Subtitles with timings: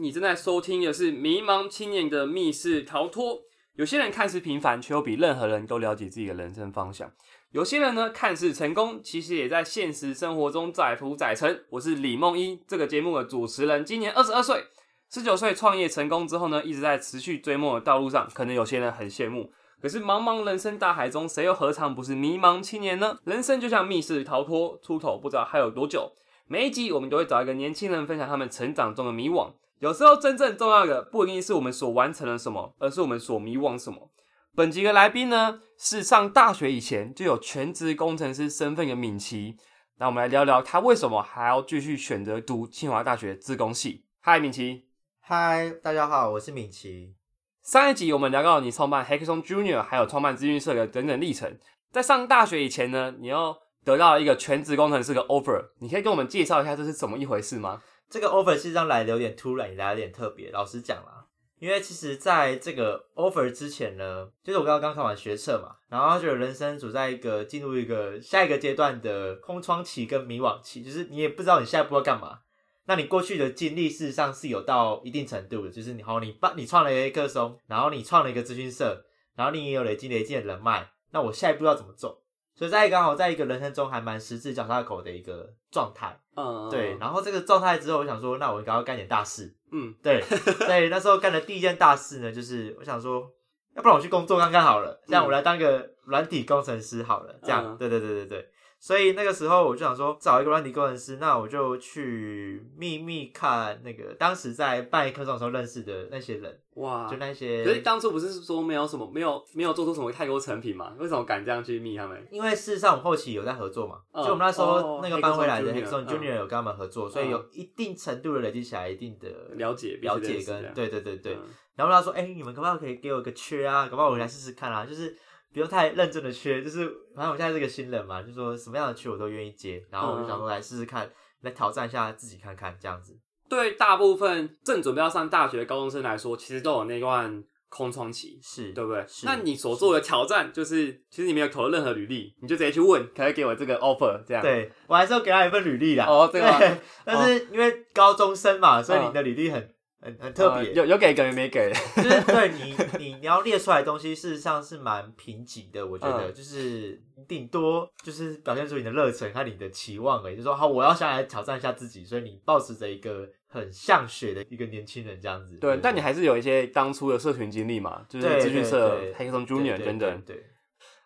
[0.00, 3.34] 你正在收听的是《迷茫青年的密室逃脱》。
[3.74, 7.08] 有些人看似平凡，却又比任何人都了解自己的人生方向；
[7.50, 11.64] 有些人呢，看似成功，其实也在现实生活中载浮载沉。
[11.70, 14.62] 我是李梦一，这个节目的主持人，今年二十二岁，
[15.10, 18.28] 十九岁创业成功之后呢，一直在持续追梦的道路上。
[18.32, 19.52] 可能有些人很羡慕，
[19.82, 23.18] 可是茫茫人生大海中，谁又何尝不是迷茫青年呢？
[23.24, 26.12] 人生就像密室逃脱，出头不知道还有多久。
[26.46, 29.50] 每一集我们都会找一个年轻人分享他们成长中的迷惘。
[29.80, 34.10] 有时候真正重要的不一定是我们所完成了什么，而是我们所迷惘什么。
[34.56, 39.56] 本集的来宾呢是上大学以前就有全职工程师身份的敏琪。
[39.98, 44.04] 那我们来聊聊他为什么还要继续选择读清华大学自工系。
[44.20, 44.86] 嗨，敏琪。
[45.20, 47.14] 嗨，大家好，我是敏琪。
[47.62, 51.56] 上一集我们聊到你创办 Hackathon Junior，还有创办资讯社的整整历程。
[51.92, 57.80] 在上大学以前呢，你要得到一个全职工程师的 offer，你可以跟我们介绍一下这是怎么一回事吗？
[58.10, 60.50] 这个 offer 实上来的有点突然，也来有点特别。
[60.50, 61.26] 老实讲啦，
[61.58, 72.40] 因为其实在这个 offer 之前呢，就是我刚刚刚考完学测嘛，然后觉得人生处在一个进入一个下一个阶段的空窗期跟迷惘期，就是你也不知道你下一步要干嘛。
[72.86, 79.04] 那你过去的经历事实上是有到一定程度的，就是你好，你办你创了一个松，然后你创了一个咨询社，
[79.36, 82.22] 然后你也有累积累积的人脉，那我下一步要怎么走？
[82.54, 86.96] 所以在刚好在一个人生中还蛮十字交叉口的一个状态，嗯，对。
[87.00, 90.20] 然后这个状态之后，我想说，那我应该要干点大事，嗯，对。
[90.66, 93.28] 所以那时候干的第一件大事呢，就是我想说，
[93.74, 98.50] 要不然我去工作看看好了，这样我来当个软体工程师好了，这样，对对对对对。
[98.80, 107.64] 所以那个时候我就想说，找一个软体工程师，那我就去秘密看那个当时在办课程时候认识的那些人，哇，就那些。
[107.64, 110.94] 可是当初不是说没有什么，没有没有做出什么太多成品嘛？
[110.96, 112.24] 为什么敢这样去密他们？
[112.30, 121.36] 因为事实上我们后期有在合作嘛，就我们那时候那个搬回来的 Hexon Junior 有跟他们合作，所以有一定程度的累积起来一定的了解、了解跟对对对对。
[121.74, 123.84] 然后他说：“哎，你们可不可以给我个缺啊？
[123.84, 124.86] 可不可以我来试试看啊？
[124.86, 125.16] 就是。”
[125.52, 126.86] 不用太认真的缺，就是
[127.16, 131.10] 反正我现在是个新人嘛，就说什么样的缺我都愿意接，然后我就想说来试试看，
[131.40, 133.18] 来挑战一下自己看看这样子。
[133.48, 139.04] 对大部分正准备要上大学的高中生来说，其实都有那段空窗期，是对不对？
[139.24, 144.42] 那你所做的挑战就是，其实你没有投任何履历，你就直接去问，可以给我这个 offer 这样。
[144.42, 146.42] 对我还是要给他一份履历的哦，对。
[147.06, 149.74] 但是因为高中生嘛，所以你的履历很。
[150.00, 155.84] 很很特别，有有给跟没给， 就是对你你你要列出来的东西，事实上是蛮贫瘠的。
[155.84, 160.36] 我觉得就是顶多就是表现出你的热忱和你的期望而已。
[160.36, 165.56] 就说好，我要下来挑战一下自己，所以你保持着一个很像血的一个年轻人这样子。
[165.56, 170.22] 对，但你还是有一些当初的社群经历嘛，就是资讯社、黑松 Junior 等等。
[170.22, 170.44] 对，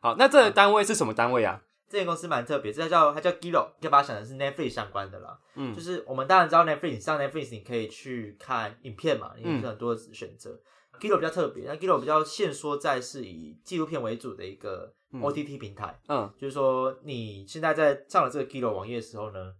[0.02, 1.62] 好，那这个单位是什么单位啊？
[1.92, 5.38] 这间公司蛮特别，这叫它叫 Giro，可以把它想成是 Netflix 相关的啦。
[5.56, 10.58] 嗯，就是我们当然知道 Netflix 上 Netflix 你可以去看影片嘛，因为有很多选择。
[10.98, 16.00] Giro 比较特别，那 Giro 比较限缩在是以纪录片为主的一个 OTT 平台。
[16.08, 19.52] 嗯，就是说你现在在上了这个 Giro 网页的时候呢，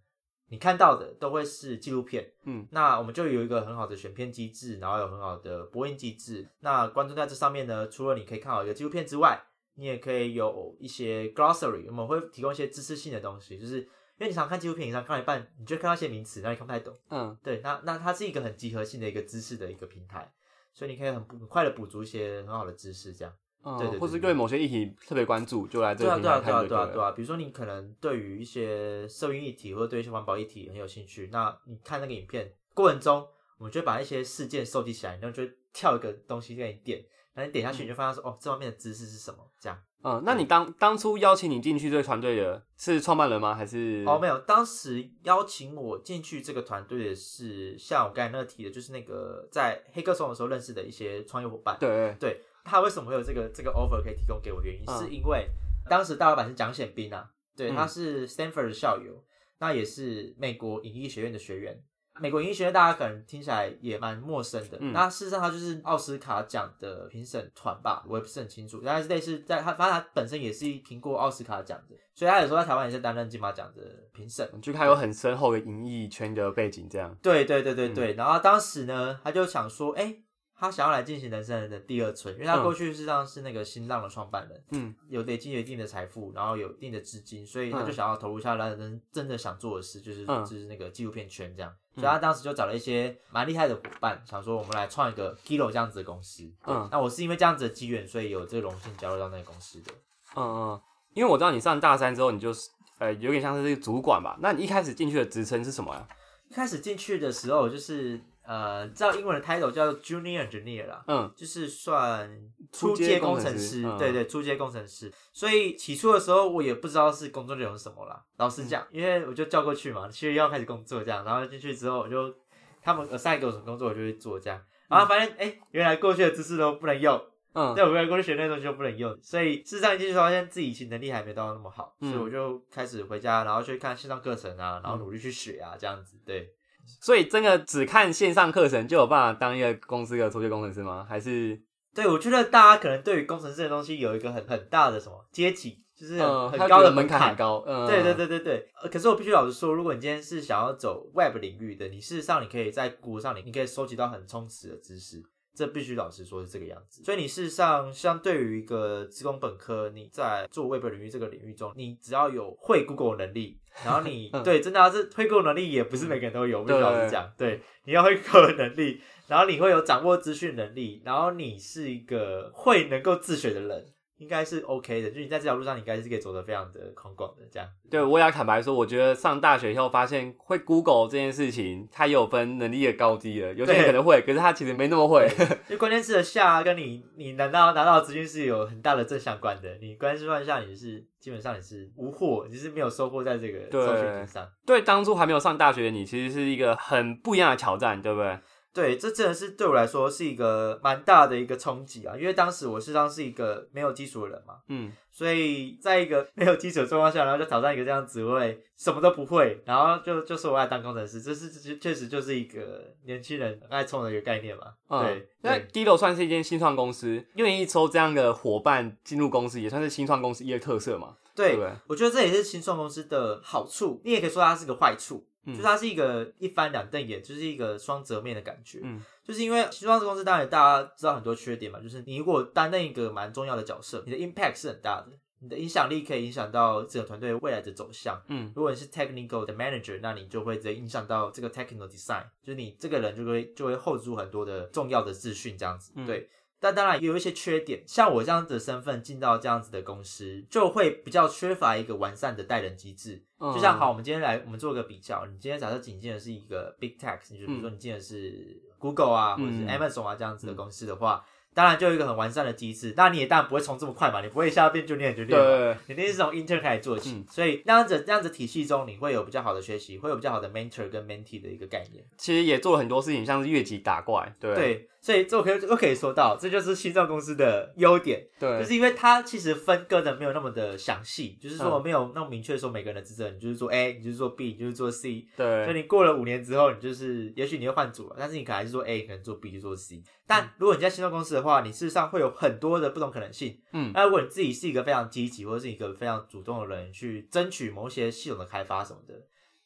[0.49, 2.32] 你看到的都会是纪录片。
[2.44, 6.49] 嗯，那我们就有一个很好的选片机制，然后有很好的播音机制。
[6.60, 9.38] 那观众在这上面呢，除了你可以看好一个纪录片之外，
[9.75, 13.88] 你也可以有一些 glossary，我们会提供一些知识性的东西，就是因
[14.21, 16.97] 为你常看纪录片，你常看一半，你就看到一些名词，那你看不太懂。
[17.10, 20.31] 嗯，对，那那它是一个很集合性的一个知识的一个平台，
[20.72, 23.34] 所以你可以很很快的补足一些很好的知识，这样。
[23.78, 26.44] 对对，或是对某些议题特别关注，就来这个平台看。
[26.44, 33.25] 对啊对啊对啊，比如说你可能对于一些社运议题或者对一些环保议题很有兴趣，那你看那个影片过程中，
[33.59, 37.05] 我们就把一些事件收集起来，然后就跳一个东西给你点。
[37.34, 39.38] 那你点下去，你就发现说，哦，这方面的知识是什么？
[39.59, 39.78] 这样。
[40.04, 43.54] 嗯，那你当当初邀请你进去这个团队的是创办人吗？
[43.54, 44.04] 还是？
[44.06, 51.76] 哦，没有，当时邀请我进去这个团队的是像我刚才那个提的，就是那个在黑客松的时候认识的一些创业伙伴。
[51.79, 54.61] 对对，他为什么会有这个这个 offer 可以提供给我？
[54.61, 55.49] 原因是因为
[55.88, 59.25] 当时大老板是蒋显斌啊，对，他是 Stanford 的校友，
[59.61, 61.81] 那也是美国影艺学院的学员。
[62.20, 73.82] 美国影艺学院大家可能听起来也蛮陌生的，那事实上他就是奥斯卡奖的评审团吧，我也不是很清楚，但是类似在他，反正他本身也是评过奥斯卡奖的，所以他有时候在台湾也是担任金马奖的
[74.12, 77.17] 评审，就他有很深厚的影艺圈的背景，这样。
[77.23, 80.17] 对对对对对，然后当时呢，他就想说，哎。
[80.55, 91.75] 他想要来进行人生的第二春，因为他过去实际上是那个新浪的创办人，嗯，有累积一定的财富，然后有一定的资金，所以他就想要投入下来人真的想做的事，就是就是那个纪录片圈这样。
[91.94, 96.50] 所以他当时就找了一些蛮厉害的伙伴，想说我们来创一个 Kilo 这样子的公司。
[96.67, 99.93] 嗯，那我是因为这样子的机缘，所以有这个荣幸加入到那个公司的。
[100.37, 100.81] 嗯嗯，
[101.12, 104.37] 因为我知道你上大三之后，你就是呃有点像是这个主管吧？
[104.41, 106.06] 那你一开始进去的职称是什么呀？
[106.49, 112.29] 一开始进去的时候就是呃，知道英文的 title 叫做 Junior Engineer 啦，嗯，就是算
[112.73, 115.12] 初初阶阶工程师，对对，初阶工程师。
[115.33, 118.23] 所以起初的时候，我也不知道是工作内容是什么啦。
[118.39, 122.35] 老实嗯讲，因为我就叫过去嘛，七月一号开始工作这样，然后进去之后，我就
[122.83, 124.61] 他们 assign 给我什么工作，我就会做这样。
[124.89, 127.19] 然后发现，哎、原来过去的知识都不能用，
[127.55, 136.19] 嗯，对，我原来过去学那些东西都不能用，所以事实上一进去发现自己其实能力还没到那么好，嗯所以我就开始回家，然后去看线上课程啊，然后努力去学啊，这样子。
[136.27, 136.53] 对，
[137.00, 141.05] 所以真的只看线上课程就有办法当一个公司的初级工程师吗？
[141.08, 141.61] 还是
[141.94, 147.37] 对，我觉得大家可能对于工程师的东西有一个很很大的什么阶级，就是很,、嗯，很高的门槛很。
[147.37, 155.23] 高，嗯，对对对对对，呃，可是我必须老实说，如果你今天是想要走 Web 领域的，你事实上你可以在 Google 上你你可以收集到很充实的知识，
[155.54, 157.02] 这必须老实说是这个样子。
[157.04, 173.92] 所以你事实上相对于一个职工本科，你在做 Web 领域这个领域中，你只要有会 Google 能力，然后你、 嗯对真的啊，这会 Google 能力也不是每个人都有，我必须老实讲，对，你要会 Google 能力，然后你会有掌握资讯能力，然后你是一个会能够自学的人。
[174.22, 177.69] 应该是 OK 的，就你在这条路上，你应该是可以走得非常的宽广的这样。
[177.90, 183.52] 对，我也要坦白说，我觉得上大学以后发现会 Google 这件事情，它也有分能力的高低的。
[183.54, 185.28] 有些人可能会，可是他其实没那么会。
[185.69, 189.76] 就关键字的下跟你你难道拿到的资讯是有很大的正相关的。
[189.80, 194.48] 你关键字段下你是基本上你是无获，你是没有收获在这个对搜寻上。
[194.64, 198.38] 对当初还没有上大学的你，其实是一个很不一样的挑战，对不对？
[198.74, 214.64] 对，这真的是对我来说是一个蛮大的一个冲击啊，因为当时我事实上是一个没有基础的人嘛，嗯，所以在一个没有基础的状况下，然后就挑战一个这样的职位，什么都不会，然后就就说我要当工程师，这是这确实就是一个年轻人爱冲的一个概念嘛。
[214.88, 221.70] 嗯对，那对 Dilo 算是一间新创公司，愿意抽这样的伙伴进入公司，也算是新创公司一个特色嘛，对对，对？
[221.88, 228.81] 我觉得这也是新创公司的好处，你也可以说它是个坏处，嗯就是它是一个一翻两瞪眼，就是一个双折面的感觉。
[228.83, 238.23] 嗯，就是因为新创公司，当然大家知道很多缺点嘛，就是你如果担任一个蛮重要的角色，你的 impact 是很大的，你的影响力可以影响到整个团队未来的走向。
[238.29, 245.93] 嗯如果你是 technical 的 manager，那你就会直接影响到这个 technical design，就是你这个人就会就会 hold 住很多的重要的资讯这样子。
[245.97, 246.29] 嗯对，
[246.62, 253.20] 但当然也有一些缺点，像我这样子的身份进到这样子的公司，就会比较缺乏一个完善的带人机制。
[253.41, 261.25] 嗯就像好，我们今天来我们做个比较，你今天假设引进的是一个 big tech，你就比如说嗯你进的是 Google 啊，或者是嗯 Amazon 啊这样子的公司的话。
[261.55, 272.03] 当然就有一个很完善的机制，那你也当然不会从这么快嘛，你不会一下变就对 junior 嘛，对你一定是从 intern 开始做起，嗯所以那样子那样子体系中，你会有比较好的学习，会有比较好的 mentor 跟 mentee 的一个概念。
[272.17, 281.82] 其实也做了很多事情，像是越级打怪，对对，所以这我可以我可以说到，这就是新创公司的优点，对，就是因为它其实分割的没有那么的详细，就是说嗯。
[281.82, 290.00] 没有那么明确说每个人的职责，你就是做 A，你就是做 B，你就是做 C，对，所以你过了五年之后，你就是也许你会换组了，但是你可能还是做 A，可能做 B 就做 C。
[290.28, 293.60] 但如果你在新创公司的话，你事实上会有很多的不同可能性。
[293.72, 293.90] 嗯。
[293.93, 299.14] 那如果你自己是一个非常积极或者是一个非常主动的人，去争取某些系统的开发什么的，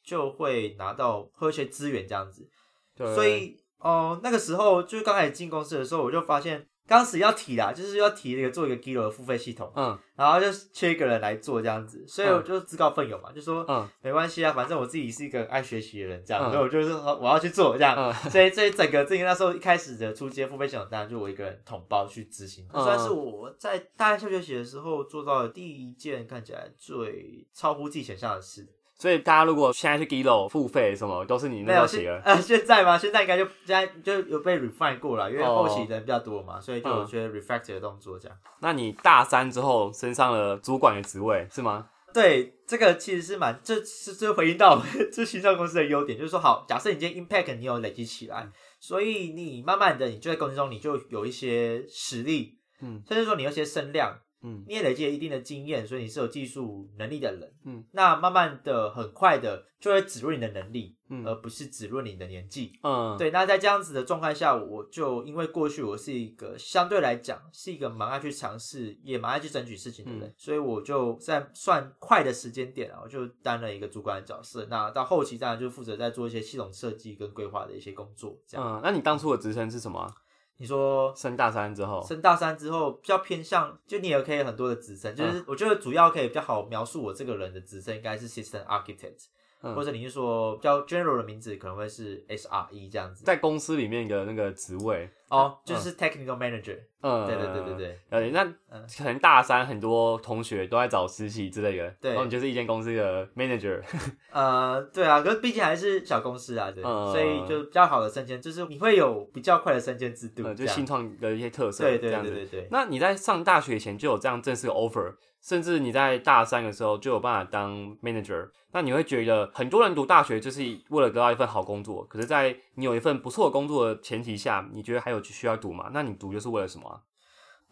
[0.02, 2.48] 就会拿到会有一些资源这样子。
[2.96, 3.14] 对。
[3.14, 3.54] 所以
[3.86, 9.98] 哦、那个时候就是刚开始进公司的时候，我就发现当时要提啦，就是要提一个做一个 Gilo 的付费系统，嗯。
[10.16, 13.86] 然后就缺一个人来做这样子，所以我就自告奋勇嘛，就说嗯。
[14.00, 16.52] 没关系啊，反正我自己是一个爱学习的人，这样，嗯。
[16.52, 17.94] 所以我就是说我要去做这样。
[17.96, 18.12] 嗯。
[18.30, 28.66] 所以，所以整个这个那时候一开始的初阶付费系统，当然就我一个人统包去执行，嗯算是我在大一下学期的时候做到的第一件看起来最超乎自己想象的事。
[28.98, 32.96] 所以大家如果现在去 Gilo 付费什么，都是你那没有现时候写的，呃，现在吗？
[32.96, 38.36] 现在应该就现在就有被 refine 过了，因为哦后期人比较多嘛，所以就有嗯些 refactor 的动作这样。
[38.60, 41.86] 那你大三之后升上了主管的职位是吗？
[42.14, 44.80] 对，这个其实是蛮，这是这回应到
[45.12, 48.48] 这新创公司的优点，就是说，好，假设你今天 impact 你有累积起嗯来，
[48.80, 62.72] 所以你慢慢的，你就在公司中你就有一些实力，嗯甚至说你有些声量，嗯你也累积了一定的经验，所以你是有技术能力的人，嗯，那慢慢的、很快的就会指论你的能力，嗯而不是指论你的年纪。
[62.82, 74.66] 嗯，对，那在这样子的状态下，我就因为过去我是一个相对来讲是一个蛮爱去尝试，也蛮爱去争取事情的人，嗯所以我就在算快的时间点啊，我就担了一个主管的角色。
[74.70, 78.38] 那到后期当然就负责在做一些系统设计跟规划的一些工作。
[78.46, 80.14] 这样，嗯，那你当初的职称是什么啊？
[80.58, 89.26] 你说升大三之后，升大三之后比较偏向，就你也可以很多的职称，嗯就是我觉得主要可以比较好描述我这个人的职称应该是 system architect。
[89.62, 89.74] 嗯。
[89.74, 93.24] 或者你是说比较 general 的名字，可能会是 SRE 这样子。
[93.24, 96.78] 在公司里面的那个职位，哦，就是 technical manager。
[97.02, 98.84] 嗯，对对对对对，呃，那嗯。
[98.98, 102.10] 可能大三很多同学都在找实习之类的，对。
[102.10, 103.80] 然后你就是一间公司的 manager，
[104.32, 112.10] 呃，对啊，可是毕竟还是小公司啊，对，嗯所以就比较好的升迁，就是你会有比较快的升迁制度，呃，就新创的一些特色，对对。
[112.10, 112.68] 对对对。
[112.70, 115.14] 那你在上大学前就有这样正式的 offer，
[115.46, 125.88] 甚至你在大三的时候就有办法当 manager，那你会觉得很多人读大学就是为了得到一份好工作，可是，在你有一份不错的工作的前提下，你觉得还有需要读吗？
[125.94, 126.98] 那你读就是为了什么啊、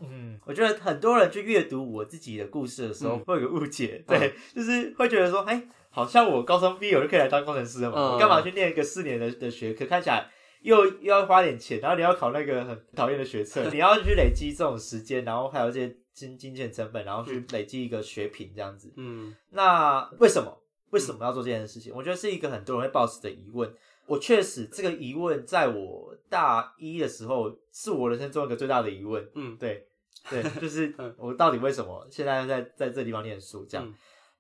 [0.01, 3.25] 嗯，我觉得很多人去阅读我自己的故事的时候，嗯。
[3.25, 8.03] 会有个误解，对，就是会觉得说，哎、好像我高中毕业我就可以来当工程师了嘛，嗯。
[8.13, 9.85] 我干嘛去念一个四年的的学科？
[9.87, 10.31] 看起来
[10.63, 18.91] 又又要花点钱，然后你要考那个很讨厌的学测，你要去累积这种时间，然后还有一些金金钱成本，然后去累积一个学品这样子。
[18.97, 20.57] 嗯那为什么？
[20.91, 21.93] 为什么要做这件事情？
[21.95, 23.75] 我觉得是一个很多人会抱持的疑问。
[24.07, 29.29] 我确实这个疑问，在我大一的时候，是我人生中一个最大的疑问。
[29.35, 29.89] 嗯对
[30.31, 33.87] 对，就是 嗯我到底为什么现在在在这地方念书这样？
[33.87, 33.95] 嗯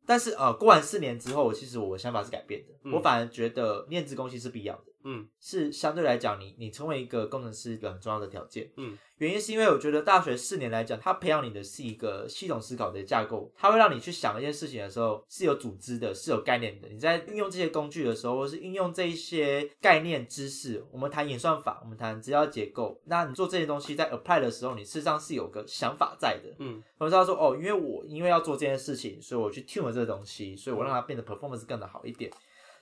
[0.07, 2.75] 但是呃，过完四年之后，其实我想法是改变的。
[2.83, 8.71] 嗯我反而觉得念职工系是必要的，嗯是相对来讲，你你成为一个工程师一个很重要的条件。
[8.77, 16.89] 嗯原因是因为我觉得大学四年来讲，它培养你的是一个系统思考的架构，它会让你去想一件事情的时候是有组织的，是有概念的。
[16.89, 26.53] 你在运用这些工具的时候，或是运用这一些概念知识，我们谈演算法，我们谈资料结构，那你做这些东西在 apply 的时候，你事实上是有个想法在的。
[26.59, 32.29] 嗯我知道说哦，因为我因为要做这件事情，所以我去 tune 了这个东西，所以我让它变得 performance 更的好一点。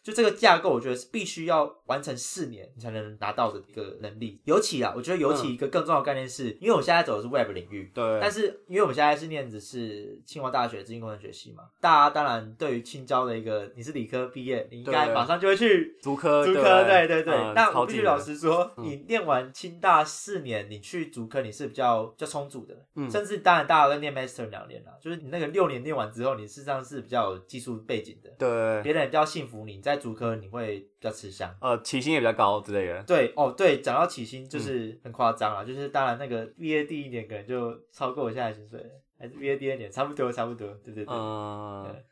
[0.03, 4.41] 就这个架构，我觉得是必须要完成四年你才能拿到的一个能力。
[4.45, 17.35] 尤其啊，我觉得尤其一个更重要的概念是，因为我现在走的是 Web 领域，对，但是因为我们现在是念的是清华大学资讯工程学系嘛，大家当然对于青交的一个你是理科毕业，你应该马上就会去足科足科，不对对对。
[17.35, 18.85] 嗯那我必须老实说，嗯。
[18.85, 23.11] 你念完清大四年，你去足科你是比较比较充足的，嗯。
[23.11, 31.55] 甚至当然大家都念 master 两年了，就是你那个六年念完之后，你事实上是比较有技术背景的，对，别人比较信服你，你在足科你会比较吃香。
[31.61, 33.03] 呃，起薪也比较高之类的。
[33.03, 41.15] 对哦，对，讲到起薪嗯就是很夸张啊，就是当然那个毕业第一年可能就超过我现在的薪水了，还是毕业第二年差不多差不多，对对对。
[41.15, 42.05] 嗯对，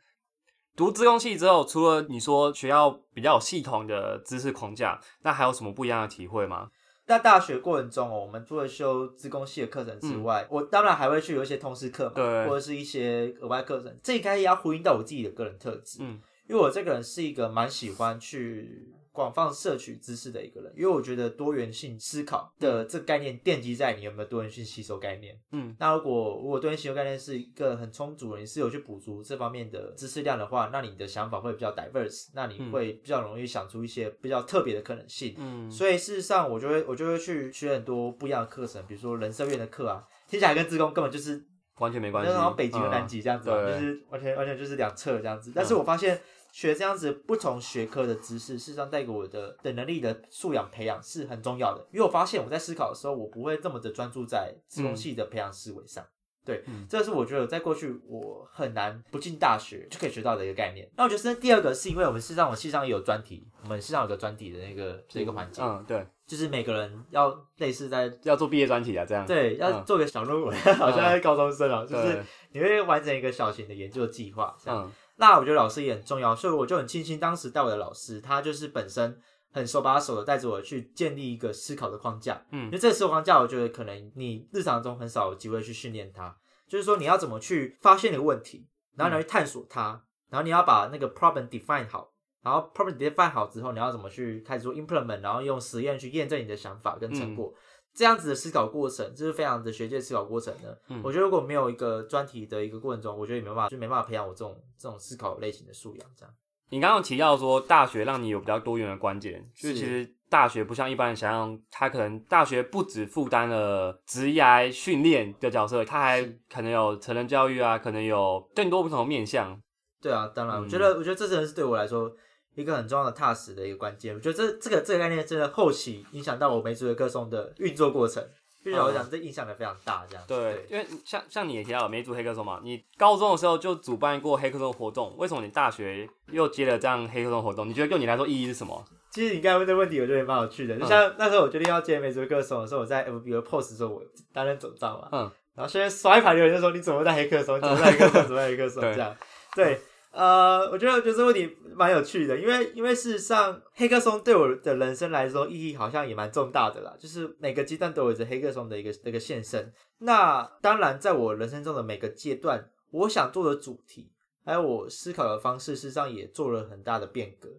[0.75, 6.69] 读资工系之后，除了你说学校比较有系统的知识框架，那还有什么不一样的体会吗？
[7.05, 13.99] 在大学过程中哦，我们除了修自工系的课程之外，我当然还会去有一些通识课嘛，或者是一些额外课程。
[14.01, 25.33] 这应该也要呼应到我自己的个人特质，嗯因为我这个人是一个蛮喜欢去广泛摄取知识的一个人，因为我觉得多元性思考的这个概念奠基在你有没有多元性吸收概念。
[25.53, 35.33] 嗯那如果如果多元吸收概念是一个很充足的，你是有去补足这方面的知识量的话，那你的想法会比较 diverse，那你会比较容易想出一些比较特别的可能性。
[35.37, 41.41] 嗯，所以事实上，我就会我就会去学很多不一样的课程，比如说人社院的课啊，听起来跟自工根本就是
[41.79, 42.31] 完全没关系。
[42.31, 45.51] 那种北极和南嗯极这样子就是完全完全就是两侧这样子。
[45.53, 56.05] 但是我发现学这样子不同学科的知识，事实上带给我的的能力的素养培养是很重要的，因为我发现我在思考的时候，我不会这么的专注在自工系的培养思维上。
[56.43, 60.89] 对，嗯这是我觉得在过去我很难不进大学就可以学到的一个概念。
[60.97, 69.23] 那我觉得第二个，是因为我们事实上我系上也有专题，我们系上有个专题的那个这个环节，嗯，对，就是每个人要类似在要做毕业专题啊，这样。
[69.23, 74.57] 对要嗯做个小论文， 好像是高中生啊，就是对，你会完成一个小型的研究计划。
[74.59, 74.91] 这样，嗯
[75.21, 82.43] 那我觉得老师也很重要，所以我就很庆幸当时带我的老师，他就是本身很手把手的带着我去建立一个思考的框架。
[82.49, 86.35] 嗯因嗯为这个思考框架，我觉得可能你日常中很少有机会去训练它。
[86.67, 92.11] 就是说，你要怎么去发现一个问题，然后你要去探索它，然后你要把那个 problem define 好，
[92.41, 97.53] 然后 problem define 好之后，你要怎么去开始做 implement，然后用实验去验证你的想法跟成果。
[97.93, 100.69] 这样子的思考过程，这是非常的学界思考过程呢。
[100.89, 106.09] 嗯我觉得如果没有一个专题的一个过程中，我觉得也没办法，就没办法培养我这种这种思考类型的素养。
[106.17, 106.33] 这样，
[106.69, 119.61] 你刚刚提到说大学让你有比较多元的观点，就是是其实大学不像一般人想象，他可能大学不只负担了职涯训练的角色，他还可能有成人教育啊，可能有更多不同的面向。
[120.01, 122.09] 对啊，当然，嗯我觉得，我觉得这真的是对我来说
[122.55, 124.13] 一个很重要的踏实的一个关键。
[124.13, 128.23] 我觉得这这个这个概念真的后期影响到我梅竹的歌颂的运作过程，
[128.63, 130.05] 必须老实讲，这影响的非常大。
[130.09, 137.67] 这样，对，因为像像你也提到梅组黑客松嘛，你高中的时候就主办过黑客松活动，为什么你大学又接了这样黑客松活动？
[137.67, 138.83] 你觉得对你来说意义是什么？
[139.11, 140.77] 其实你刚才问这个问题，我觉得也蛮有趣的。
[140.77, 144.01] 就像那时候我决定要接梅竹的歌松的时候，我在 FB 的 post 说我
[144.33, 149.15] 担任总召嘛，嗯，然后现在刷一排留言就说你怎么在黑客松，你怎么在黑客松，怎么在黑客松 对这样，
[149.55, 149.81] 对。
[150.11, 159.71] 呃，我觉得我觉得这个问题蛮有趣的，因为因为事实上黑客松对我的人生来说意义好像也蛮重大的啦，就是每个阶段都有着黑客松的一个一个现身。
[159.99, 164.11] 那当然，在我人生中的每个阶段，我想做的主题
[164.43, 167.49] 还有我思考的方式，事实上也做了很大的变革。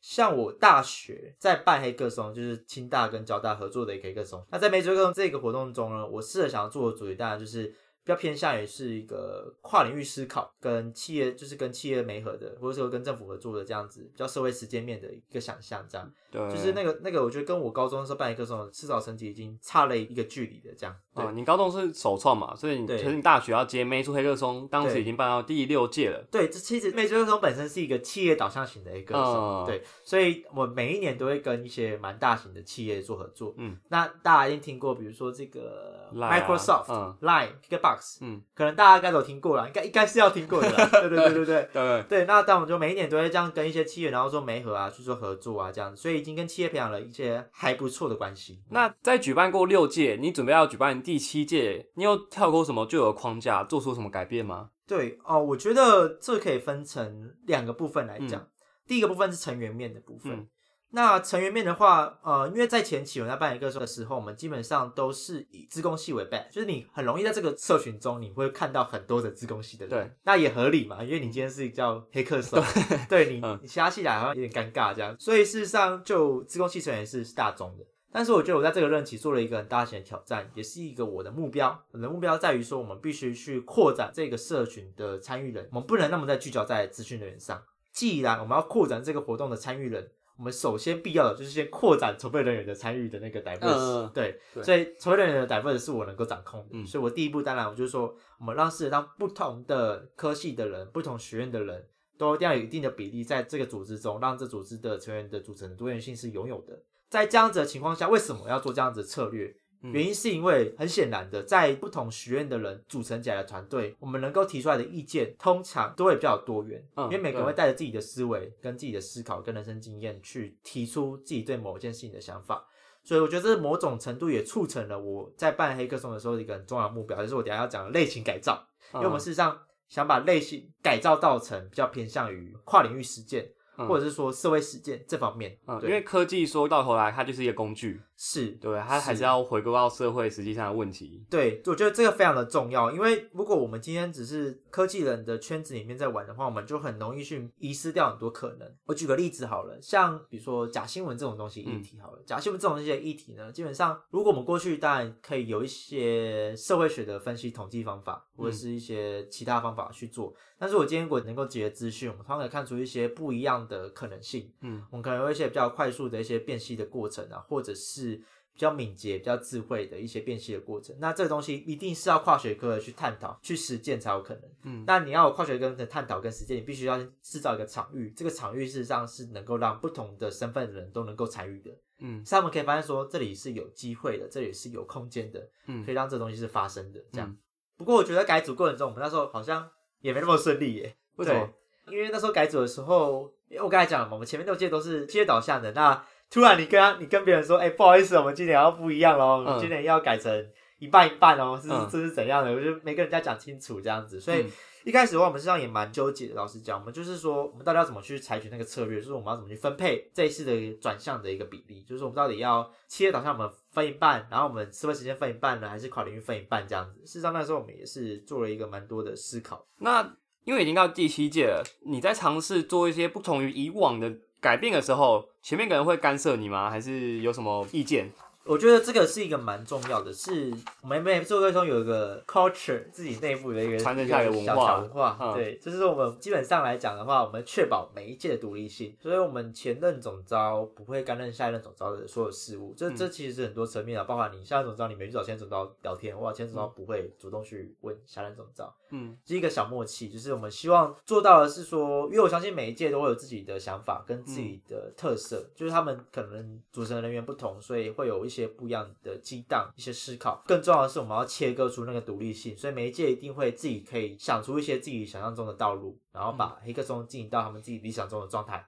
[0.00, 4.46] 像我大学在办黑客松，就是清大跟交大合作的一个黑客松。
[4.52, 7.74] 那在美黑客松这个活动中呢，我试着想要做的主题，当然就是。
[8.06, 16.08] 比较偏向于是一个跨领域思考，跟企业就是跟企业媒合的，或者说跟政府合作的这样子，比较社会实践面的一个想象，这样。
[16.36, 16.50] 对。
[16.50, 20.94] 就是那个那个，我觉得跟我高中的时候办一个这种至少成绩已经差了一个距离的这样。
[21.14, 26.22] 啊，你高中是首创嘛，所以你其实你大学要接美术黑客松，当时已经办到第六届了。
[26.30, 33.54] 对，这其实美术黑客松本身是一个企业导向型的一个松，对，所以我每一年都会跟一些蛮大型的企业做合作。
[33.56, 33.76] 嗯。
[33.88, 38.76] 那大家一定听过，比如说这个 Microsoft、Line、KKBox，嗯，可能。
[38.76, 40.68] 大家应该都听过了，应该应该是要听过的，
[41.00, 42.24] 对对对对对 对对。
[42.26, 48.60] 那但我们就每一年都会这样跟一些企业，然后说媒合啊，去做合作啊，这样，所以已经跟企业培养了一些还不错的关系。
[48.70, 54.70] 那在举办过六届，你准备要举办第七届，你有跳过什么旧有框架，做出什么改变吗？
[54.86, 58.48] 对哦，我觉得这可以分成两个部分来讲，
[58.86, 60.48] 第一个部分是成员面的部分。
[60.96, 69.90] 那成员面的话，呃，因为在前期我在办一个的时候，我们基本上都是以自贡系为 base，就是你很容易在这个社群中，你会看到很多的自贡系的人。
[69.90, 72.56] 对，那也合理嘛，因为你今天是叫黑客手，
[73.10, 75.14] 对你，你其他系来好像有点尴尬这样。
[75.20, 77.84] 所以事实上，就自贡系成员是大众的。
[78.10, 81.78] 但是我觉得我在这个任期做了一个很大型的挑战，也是一个我的目标。
[81.90, 87.62] 我的目标在于说，我们必须去扩展这个社群的参与人，我们不能那么再聚焦在资讯人员上。
[87.92, 90.10] 既然我们要扩展这个活动的参与人。
[90.38, 101.86] 我们首先必要的就是先扩展筹备人员的参与的那个 diverse，对，所以筹备人员的 diverse 是我能够掌控的，所以我第一步当然我就是说，我们让世界上不同的科系的人、不同学院的人
[102.18, 106.82] 都一定要有一定的比例在这个组织中，让这组织的成员的组成的多元性是拥有的。
[107.08, 109.56] 在这样子的情况下，为什么要做这样子的策略？
[109.92, 122.64] 原因是因为很显然的，在不同学院的人组成起来的团队，我们能够提出来的意见通常都会比较多元，因为每个人会带着自己的思维、跟自己的思考、跟人生经验去提出自己对某件事情的想法，
[123.02, 133.50] 所以我觉得这某种程度也促成了我在办黑客松的时候一个很重要的目标，就是我等下要讲的类型改造，因为我们事实上想把类型改造到成比较偏向于跨领域实践。
[133.76, 141.24] 或者是说社会实践这方面，嗯，因为科技说到头来，它就是一个工具，是对，它还是要回归到社会实际上的问题。
[141.28, 148.70] 对，我觉得这个非常的重要，因为如果我们今天只是科技人的圈子里面在玩的话，我们就很容易去遗失掉很多可能。
[148.86, 160.34] 我举个例子好了，像比如说假新闻这种东西议题好了，假新闻这种一些议题呢，基本上如果我们过去当然可以有一些社会学的分析统计方法，或者是一些其他方法去做。
[160.58, 164.50] 但是我今天如果能够结合资讯，我们通常可以看出一些不一样的可能性。
[164.60, 170.96] 嗯，我们可能有一些比较快速的一些辨析的过程啊，或者是比较敏捷、比较智慧的一些辨析的过程。
[170.98, 174.42] 那这个东西一定是要跨学科的去探讨、去实践才有可能。
[174.62, 178.10] 嗯，那你要有跨学科的探讨跟实践，你必须要制造一个场域。
[178.16, 181.70] 这个场域事实上是能够让不同的身份的人都能够参与的。
[181.98, 187.04] 嗯，所以我们可以发现说，这里是有机会的，这里是有空间的，嗯，可以让这东西是发生的。
[187.12, 187.36] 这样。
[187.76, 189.68] 不过我觉得改组过程中，我们那时候好像。
[190.06, 191.48] 也没那么顺利耶，为什么？
[191.88, 202.52] 因为那时候改组的时候，因为我刚才讲了嘛，我们前面六届都是企业导向的，那突然你跟你跟别人说，哎，不好意思，我们今年要不一样喽，我们今年要改成一半一半哦，是这是怎样的？
[202.52, 204.44] 我就没跟人家讲清楚这样子，所以
[204.84, 206.34] 一开始的话，我们实际上也蛮纠结的。
[206.34, 209.00] 老实讲，我们就是说，我们到底要怎么去采取那个策略？
[209.00, 211.82] 就是我们要怎么去分配这一次的转向的一个比例？
[211.82, 217.00] 就是我们到底要企业导向我们分一半，然后我们社会时间分一半呢，还是跨领域分一半这样子？
[217.06, 219.66] 事实上那时候我们也是做了一个蛮多的思考。
[219.78, 226.70] 那因为已经到第七届了，你在尝试做一些不同于以往的改变的时候，前面可能会干涉你吗？
[226.70, 228.12] 还是有什么意见？
[228.46, 234.80] 我觉得这个是一个蛮重要的，是我们每做会中有一个 culture，自己内部的一个传承下来的文化。
[234.80, 242.72] 文化对，就是我们基本上来讲的话，我们确保每一届的独立性，所以我们前任总招不会干任下一任总招的所有事务。
[242.76, 248.72] 这这其实是很多层面啊，包括你下任总招你没去找前任总招聊天，哇，前任总招不会主动去问下任总招。
[248.90, 260.42] 嗯，是一个小默契，就是我们希望做到的是说，因为我相信每一届都会有自己的想法跟自己的特色，就是他们可能组成人员不同，所以会有一些不一样的激荡、一些思考。
[260.48, 268.66] 更重要的是，我们要切割出那个独立性，所以每一届一定会自己可以想出一些自己想象中的道路，然后把黑客松进行到他们自己理想中的状态。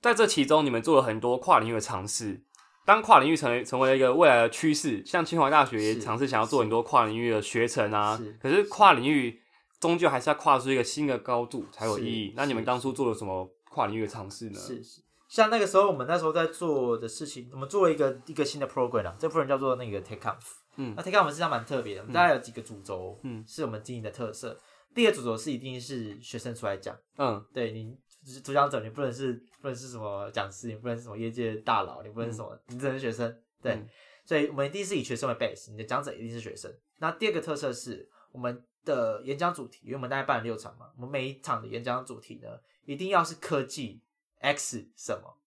[0.00, 2.42] 在这其中，你们做了很多跨领域的尝试。
[2.86, 8.18] 当跨领域成为成为了一个未来的趋势，像清华大学也尝试想要做很多跨领域的学程啊。
[8.40, 9.40] 可是跨领域。
[9.80, 12.32] 终究还是要跨出一个新的高度才有意义。
[12.34, 14.58] 那你们当初做了什么跨领域的尝试呢？
[14.58, 15.02] 是是，
[15.34, 20.38] 像那个时候我们那时候在做的事情，我们做了一个一个新的 program 啊，这 program 叫做那个 Take Off。
[20.76, 24.56] 嗯那 Take Off 实际上蛮特别的，我们大概有几个主轴，嗯是我们经营的特色。
[24.94, 27.98] 第一个主轴是一定是学生出来讲，嗯对你
[28.44, 33.36] 主讲者，你不能是不能是什么讲师，你不能是什么业界大佬，你不能是什么，你只能是学生。
[33.60, 33.88] 对，嗯
[34.24, 36.72] 所以我们一定是以学生为 base，你的讲者一定是学生。
[36.98, 42.48] 那第二个特色是我们的演讲主题，因为我们大概办了六场嘛，我们每一场的演讲主题呢，
[42.84, 44.00] 一定要是科技
[44.44, 45.38] X 什么。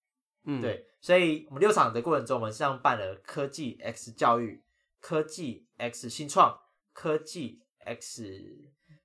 [0.44, 4.62] 嗯，，对，所以我们六场的过程中，我们实际上办了科技 X 教育、
[5.00, 6.58] 科技 X 新创、
[6.92, 8.24] 科技 X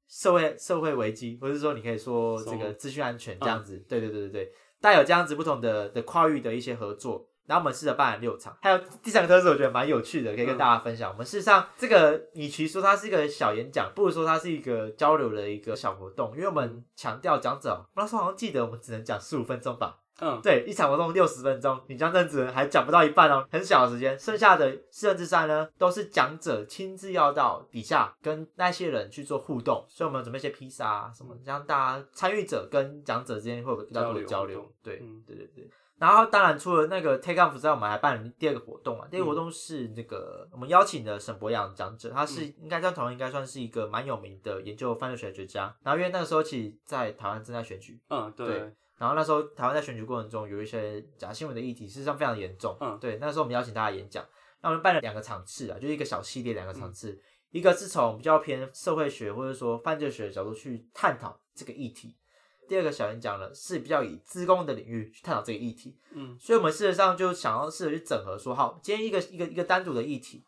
[0.07, 3.77] 社会社会危机，或者是说你可以说这个资讯安全这样子。
[3.87, 7.29] 对对对对对，带有这样子不同的的跨域的一些合作。
[7.45, 11.11] 然后我们试着办了六场，还有第三个特色，我觉得蛮有趣的，可以跟大家分享。
[11.11, 34.71] 我们事实上这个，与其说它是一个小演讲，不如说它是一个交流的一个小活动，因为我们强调讲者，我那时候好像记得我们只能讲十五分钟吧，嗯，对，一场活动六十分钟，你讲政治还讲不到一半哦，很小的时间，剩下的四分之三呢，都是讲者亲自要到底下跟那些人去做互动，所以我们准备一些披萨啊什么，让大家参与者跟讲者之间会有比较多的交流交流。
[34.81, 35.21] 对，嗯。
[35.27, 35.69] 对对对。
[35.99, 39.07] 然后当然除了那个 Take Off 之外，我们还办了第二个活动啊。
[39.09, 45.73] 第二个活动是那个我们邀请的沈博阳讲者，他是应该在台湾应该算是一个蛮有名的研究犯罪学的学家。
[45.81, 48.57] 然后因为那个时候其实在台湾正在选举，嗯，对对，
[48.97, 52.75] 然后那时候台湾在选举过程中有一些假新闻的议题，事实上非常严重。
[52.81, 54.25] 嗯对，那时候我们邀请大家演讲，
[54.61, 62.15] 那我们办了两个场次啊，就是一个小系列两个场嗯次，一个是从比较偏社会学或者说犯罪学的角度去探讨这个议题。
[62.67, 70.45] 第二个小演讲呢是比较以自工的领域去探讨这个议题，嗯所以我们事实上就想要试着去整合说，好，今天一个一个一个单独的议题，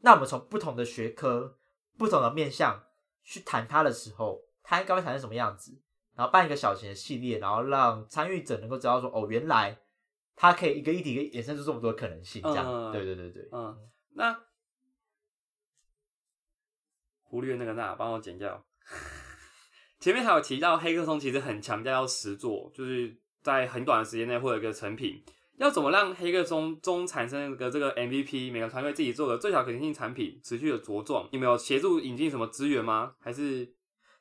[0.00, 1.58] 那我们从不同的学科、
[1.96, 2.84] 不同的面向
[3.22, 5.78] 去谈它的时候，它应该会谈成什么样子？
[6.14, 9.76] 然后办一个小型的系列，然后让参与者能够知道说，哦，原来
[10.36, 12.64] 它可以一个议题可以衍生出这么多可能性，这样。
[12.64, 13.76] 嗯对对对对，嗯，
[14.10, 14.38] 那
[17.22, 18.64] 忽略那个那，帮我剪掉。
[20.04, 25.22] 前面还有提到黑客松其实很强调要实做，就是在很短的时间内获得一个成品。
[25.56, 31.26] 要怎么让黑客松中产生一个这个 MVP，每个团队自己做的最小可行性产品持续的茁壮？
[31.32, 33.14] 你们有协助引进什么资源吗？
[33.18, 33.66] 还是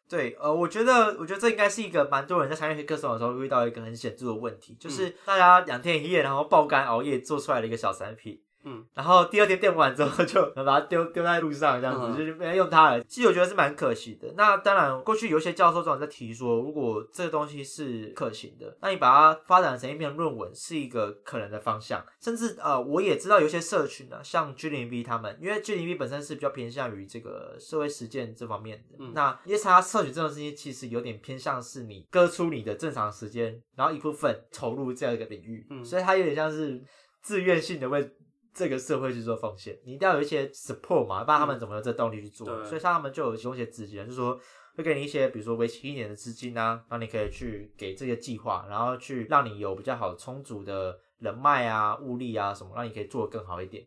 [0.08, 13.04] 对，呃，我觉得，我觉得这应该是一个蛮多人在参与黑客松的时候遇到一个很显著的问题，就是大家两天一夜，然后爆肝熬夜做出来的一个小产品，嗯，然后第二天电完之后就把它丢丢在路上，这样子、嗯就是没人用它了。
[13.04, 14.34] 其实我觉得是蛮可惜的。
[14.36, 22.04] 那当然，过去有一些教授总在提说，如果这个东西是可行的，那你把它发展成一篇论文是一个可能的方向。
[22.22, 28.96] 甚至呃，我也知道有些社群呢、像 G 零 B 他们，因为 G 零 B 本身是比较偏向于这个社会实践这方面的。
[29.00, 36.82] 嗯那因为参加社群这种事情，其实有点偏向是你割出你的正常时间，然后一部分投入这样一个领域，嗯所以它有点像是
[37.22, 38.10] 自愿性的为
[38.54, 39.78] 这个社会去做奉献。
[39.86, 42.46] 你一定要有一些 support 嘛，不然他们怎么有这动力去做？
[42.48, 44.40] 对所以像他们就有一些资金，就是说
[44.76, 53.86] 会给你一些，比如说为期一年的资金啊，然后你可以去给这些计划，然后去让你有比较好充足的人脉啊、物力啊什么，让你可以做得更好一点。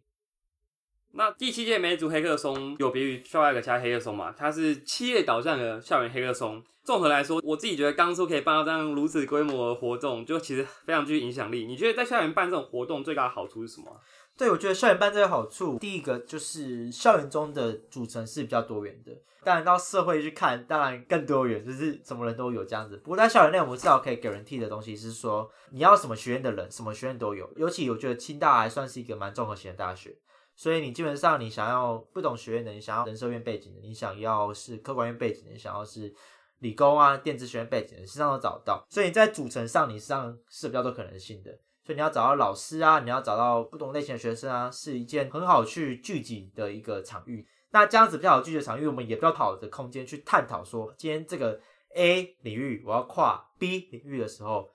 [1.12, 4.32] 那第七届梅族黑客松有别于校外其他黑客松嘛？
[4.36, 6.62] 它是企业导向的校园黑客松。
[6.84, 11.66] 综合来说，我自己觉得当初可以办到这样如此规模的活动，就其实非常具影响力。
[11.66, 13.98] 你觉得在校园办这种活动最大的好处是什么啊？
[14.36, 19.12] 对，我觉得校园办这个好处，第一个就是校园中的组成是比较多元的。
[19.42, 22.96] 当然到社会去看，当然更多元，就是什么人都有这样子。
[22.98, 27.50] 不过在校园内，我们至少可以 guarantee 的东西是说，你要什么学院的人，什么学院都有。
[27.56, 30.14] 尤其我觉得清大还算是一个蛮综合型的大学，
[30.54, 36.12] 所以你基本上你想要不懂学院的，你想要人社院背景的，你想要是客观院背景的，你想要是
[36.58, 38.84] 理工啊、电子学院背景的，实际上都找到。
[38.90, 41.56] 所以你在组成上，你实际上是比较多可能性的。
[41.86, 47.46] 所以你要找到老师啊，你要找到不同类型的学生啊，是一件很好去聚集的一个场域。
[47.70, 51.60] 那这样子比较好聚集的场域，我们也比较好的空间去探讨说，今天这个
[51.94, 54.68] A 领域我要跨 B 领域的时候，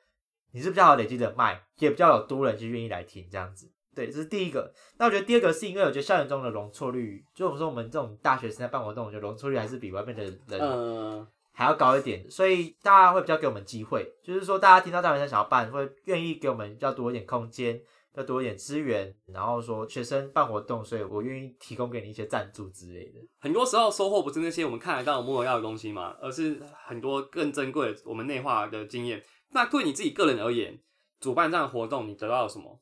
[0.54, 3.70] 你是比较好累积人脉，也比较有多人去愿意来听这样子。
[3.94, 4.74] 对，这是第一个。
[4.98, 11.28] 那我觉得第二个是因为我觉得校园中的容错率，就我们说我们这种大学生在办活动，我觉得容错率还是比外面的人，
[11.62, 17.80] 还要高一点，所以大家会比较给我们机会，就是说大家听到大学生想要办，会愿意给我们比较多一点空间，
[18.16, 23.20] 要多一点资源，然后说学生办活动，所以我愿意提供给你一些赞助之类的。
[23.40, 29.24] 很多时候收获不是那些我们看得到、摸得到的东西嘛，而是很多更珍贵的我们内化的经验。
[29.52, 30.82] 那对你自己个人而言，
[31.20, 32.82] 主办这样的活动，你得到了什么？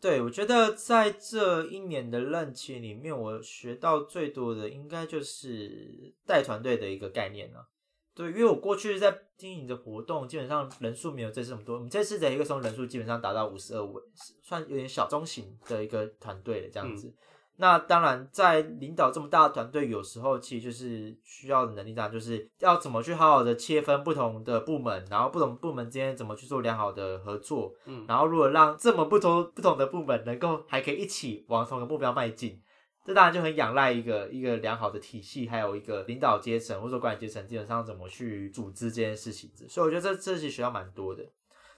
[0.00, 7.66] 对，我觉得在这一年的任期里面，我学到最多的应该就是带团队的一个概念了、
[8.14, 11.74] 对，因为我过去在经营的活动，基本上人数没有这次这么多。
[11.74, 14.00] 我们这次的一个松人数基本上达到五十二位，
[14.42, 17.12] 算有点小中型的一个团队了这样子。
[17.56, 27.72] 那当然，在领导这么大的团队，有时候其实就是需要的能力，当然就是要怎么去好好的切分不同的部门，然后不同部门之间怎么去做良好的合作。
[27.84, 32.60] 嗯，然后如果让这么不同不同的部门能够还可以一起往同一个目标迈进，
[33.04, 39.50] 这当然就很仰赖一个一个良好的体系，还有一个领导阶层或者说管理阶层基本上怎么去组织这件事情。
[39.68, 41.24] 所以我觉得这这些学校蛮多的。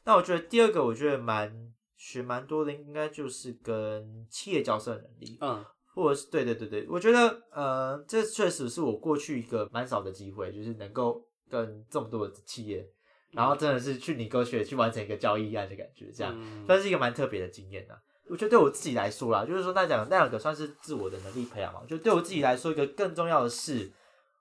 [0.05, 1.73] 那我觉得第二个，我觉得蛮。
[1.99, 12.87] 学蛮多的，应该就是跟企业交涉能力，嗯，或者是对对对对，我觉得呃，这确实是我过去一个蛮少的机会，就是能够跟这么多的企业，
[13.33, 17.95] 然后真的是去你沟学去完成一个交易案的感觉，这样算是一个蛮特别的经验呐。
[18.29, 23.91] 我觉得对我自己来说啦，就是说那讲那两个算是自我的能力培养嘛，就对我自己来说，一个更重要的是，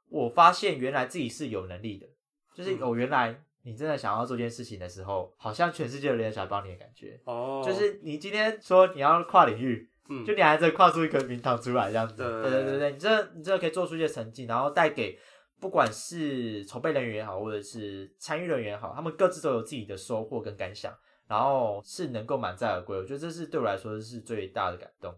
[0.10, 2.08] 我发现原来自己是有能力的，
[2.54, 3.42] 就是我原来。
[3.68, 7.20] 你真的想要做件事情的时候，好像全世界的人想帮你的感觉。
[7.26, 12.14] 哦，就是你今天说你要跨领域，嗯，就你还在跨出一个名堂出来这样子。
[12.16, 15.18] 对对对对，你这你这可以做出一些成绩，然后带给
[15.60, 20.96] 不管是筹备人员也好，或者是参与人员也好，他们各自都有自己的收获跟感想，
[21.28, 22.98] 然后是能够满载而归。
[22.98, 25.14] 我觉得这是对我来说是最大的感动。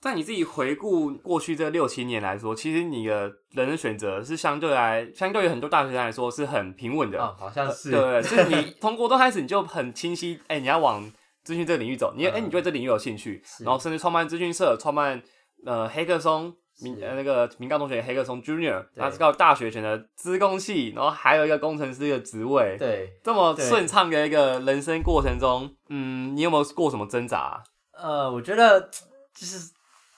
[0.00, 7.22] 在你自己回顾过去这六七年来说，其实你的人生选择是相对来，相对于很多大学生来说是很平稳的。
[7.22, 7.92] 啊，好像是。
[7.92, 11.08] 对，是你 从国中开始你就很清晰，哎，你要往
[11.44, 15.22] 资讯这个领域走，你哎，你对这领域有兴趣，然后甚至创办资讯社，创办
[15.64, 22.76] 呃黑客松明呃那个明高中学黑客松 Junior，他是靠大学选的资工系，然后还有一个工程师的职位。
[22.78, 27.62] 对，这么顺畅的一个人生过程中，嗯，你有没有过什么挣扎？
[27.92, 28.80] 呃，我觉得
[29.34, 29.72] 就是。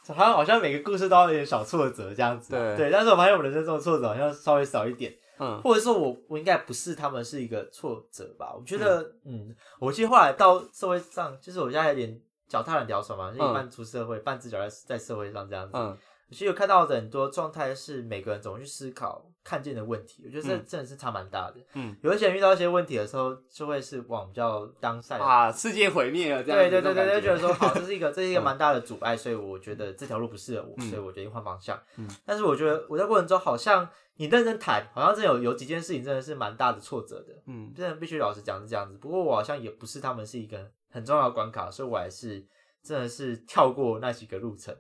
[0.07, 2.91] 好像好像每个故事都有点小挫折这样子，对对。
[2.91, 8.53] 但是我发现我人生中的挫折好像稍微少一点，嗯，或者说我我应该不是他们是一个挫折吧？
[8.55, 15.73] 我觉得，嗯，我其实后来到社会上，就是我现在有点脚踏两条船嘛，一半出社会，半只脚在在社会上这样子。
[15.75, 15.97] 嗯，
[16.31, 19.31] 其实有看到的很多状态是每个人怎么去思考。
[19.45, 21.57] 看见的问题，我觉得这真的是差蛮大的。
[21.75, 26.59] 嗯，有一些人遇到一些问题的时候，就会是往比较当赛啊，世界毁灭了这样。
[26.59, 31.79] 对对对对，就觉得说好，这是一个这是一个蛮大的阻碍，所以我觉得这条路不适合我，所以我决定换方向。
[31.99, 37.35] 嗯，但是我觉得我在过程中好像你认真谈，好像真有有几件事情真的是蛮大的挫折的。
[37.45, 38.97] 嗯，真的必须老实讲是这样子。
[38.97, 42.43] 不过我好像也不是他们是一个很重要的关卡，所以我还是
[42.83, 44.75] 真的是跳过那几个路程。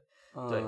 [0.48, 0.64] 对。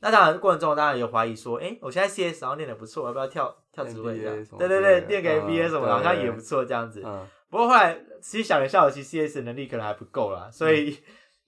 [0.00, 4.44] 那当然，过程中当然有怀疑说，哎，我现在 CS 然后练的不错，要不要跳跳职位这样？
[4.58, 7.02] 对对对，练个 MBA 什么好像也不错这样子。
[7.04, 7.26] 嗯。
[7.50, 10.96] 不过后来其实想一下，我其实 CS 能力可能还不够啦，所以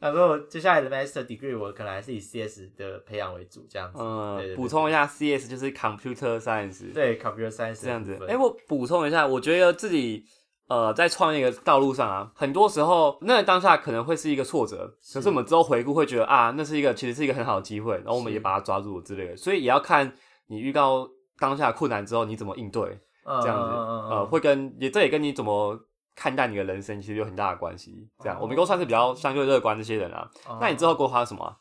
[0.01, 3.99] 想说我接下来的 Master Degree 我可能还是以 CS 的培养为主这样子。
[4.03, 4.55] 嗯。
[4.55, 6.93] 补充一下，CS 就是 Computer Science。
[6.93, 8.19] 对，Computer Science 这样子。
[8.29, 10.25] 哎，我补充一下，我觉得自己。
[10.73, 19.37] 呃，在创业的道路上啊，很多时候那当下可能会是一个挫折，可是我们之后回顾会觉得啊，那是一个其实是一个很好的机会，然后我们也把它抓住之类的。
[19.37, 20.11] 所以也要看
[20.47, 21.07] 你遇到
[21.39, 22.83] 当下困难之后你怎么应对，
[23.43, 23.69] 这样子
[24.11, 25.79] 呃，会跟也这也跟你怎么
[26.17, 28.09] 看待你的人生其实有很大的关系。
[28.21, 30.27] 这样，我们都算是比较相对乐观这些人啊。
[30.59, 31.55] 那你之后规划什么？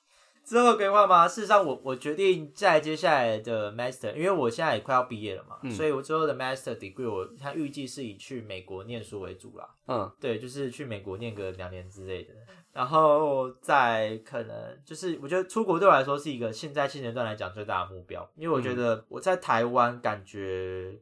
[0.52, 1.26] 之后规划吗？
[1.26, 9.66] 事实上，我我决定在接下来的 master，因为我现在也快要毕业了嘛，所以我之后的 master degree，我他预计是以去美国念书为主啦。
[9.88, 12.34] 嗯，对，就是去美国念个两年之类的，
[12.74, 21.00] 然后再可能就是我觉得出国对我来说是一个现在现阶段来讲最大的目标，因为我觉得我在台湾感觉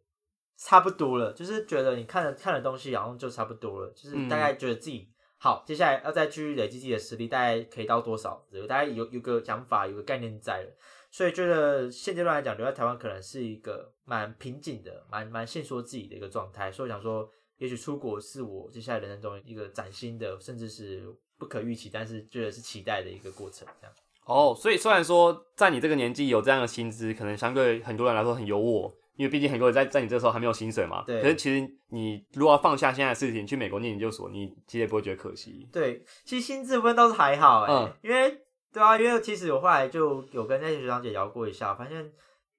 [0.57, 5.09] 差不多了，就是觉得你看的看的东西好像就差不多了，就是大概觉得自己。
[5.41, 8.45] 好，接下来要再继续累积自己的实力，大概可以到多少？
[8.67, 10.69] 大家有有个想法，有个概念在了，
[11.09, 16.69] 所以觉得现阶段来讲，留在台湾可能是一个蛮瓶颈的、蛮蛮限缩自己的一个状态。
[16.69, 21.05] 所以想说，也许出国是我接下来人生中一个崭新的，甚至是
[21.37, 23.65] 不可预期，但是觉得是期待的一个过程。
[23.79, 28.93] 这样哦，所以虽然说在你这个年纪有这样的薪资，可能相对很多人来说很优渥。
[29.19, 31.21] 因为毕竟很多人在在你这时候还没有薪水嘛，对。
[31.21, 35.67] 可是其实你如果要放下现在的事情去美国念研究所，你其实也不会觉得可惜。
[35.73, 38.39] 对，其实薪资部分倒是还好哎，因为
[38.71, 42.09] 对啊，因为其实我后来就有跟那些学长姐聊过一下，发现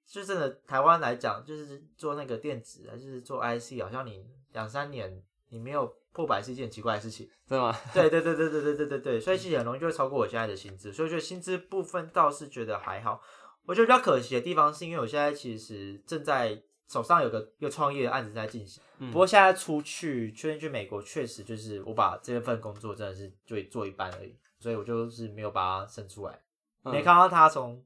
[0.05, 5.19] 就真的台湾来讲，就是做那个电子还是做 IC，好像你两三年
[5.49, 7.75] 你没有破百是一件奇怪的事情，真的吗？
[7.91, 13.19] 对对对对对对对对对，所以其实很容易就会超过我现在的薪资，所以觉得薪资部分倒是觉得还好。
[13.65, 18.81] 我觉得比较可惜的地方，是因为我现在其实正在手上有个一个创业的案子在进行。
[19.11, 26.39] 不过现在出去，确定去美国，确实就是我把这份工作真的是就做一半而已，所以我就是没有把它生出来，
[26.83, 27.83] 没看到他从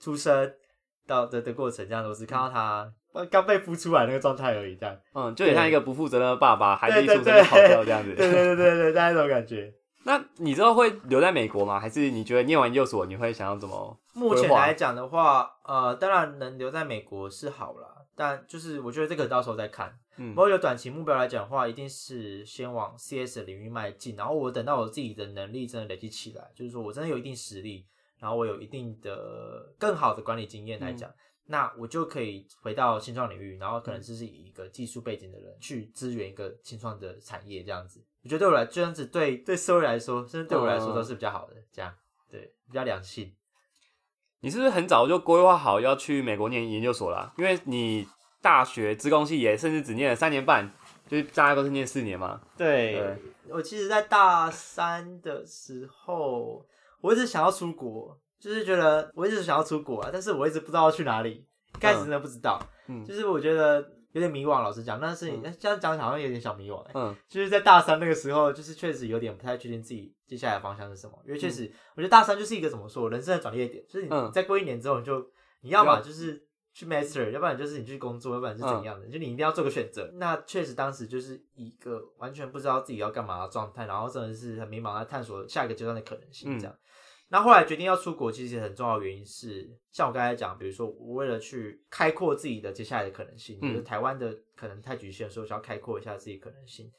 [0.00, 0.52] 出生
[1.06, 2.92] 到的的过程，这样子我只看到他
[3.30, 4.98] 刚被孵出来那个状态而已，这样。
[5.14, 8.14] 嗯，就很像一个不负责任的爸爸，孩子一出生就跑掉这样子。
[8.14, 9.72] 对对对对对，大家那种感觉。
[10.04, 11.78] 那你之后会留在美国吗？
[11.78, 13.98] 还是你觉得念完研究所你会想要怎么？
[14.16, 19.96] 目前来讲的话，呃，当然能留在美国是好了，但就是我觉得这个到时候再看。
[20.18, 27.86] 嗯不过有短期目标来讲的话，一定是先往 CS 的领域迈进，然后我等到我自己的能力真的累积起来，就是说我真的有一定实力，
[28.18, 31.12] 然后我有一定的更好的管理经验来讲，
[31.44, 38.02] 那我就可以回到新创领域，然后可能就是以一个技术背景的人去支援一个新创的产业这样子。
[38.24, 41.94] 我觉得对我来这样子对对社会来说，甚至对我来说都是比较好的，这样
[42.30, 43.30] 对比较良性。
[44.46, 47.32] 你是不是很早就规划好要去美国念研究所啦？
[47.36, 48.06] 因为你
[48.40, 50.70] 大学资工系也甚至只念了三年半，
[51.08, 52.40] 就是大家都是念四年嘛。
[52.56, 53.16] 对对
[53.48, 56.64] 我其实，在大三的时候，
[57.00, 61.44] 我一直想要出国，就是觉得我一直想要出国啊，但是我一直不知道要去哪里。
[61.74, 62.56] 一开始真的不知道，
[62.86, 63.84] 嗯就是我觉得
[64.16, 64.62] 有点迷惘。
[64.62, 66.92] 老实讲，但是你这样讲好像有点小迷惘、欸。
[66.94, 80.10] 嗯就是在大三那个时候，就是确实有点不太确定自己接下来的方向是什么，因为确实，我觉得大三就是一个怎么说，人生的转捩点，就是你嗯再过一年之后，你就你要么就是去 master，要不然就是你去工作，要不然是怎嗯样的，就你一定要做个选择。
[80.14, 86.74] 那确实当时就是一个完全不知道自己要干嘛的状态，然后真的是很迷茫，在探索下一个阶段的可能性嗯这样。
[87.28, 96.92] 那后来决定要出国，其实很重要的原因是，像我刚才讲，比如说我为了去开阔自己的接下来的可能性，嗯就是台湾的可能太局限，所以我想要开阔一下自己可能性。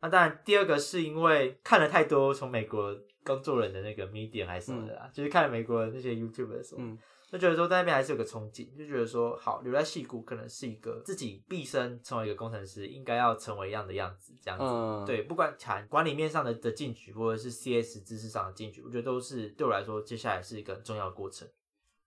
[0.00, 6.98] 那当然，第二个是因为看了太多从美国工作人的那个 media 还是什么的啦，就是看了美国的那些 YouTube 的时候，嗯
[7.32, 14.64] 就觉得说在那边还是有个憧憬，就觉得说好留在戏谷可能是一个自己毕生成为一个工程师应该要成为一样的样子，这样子。
[14.66, 21.48] 嗯，对，不管谈管理面上的的进取，或者是 CS 知识上的进取，我觉得都是对我来说，接下来是一个很重要的过程。